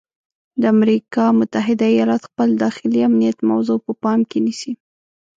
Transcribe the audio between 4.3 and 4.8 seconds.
نیسي.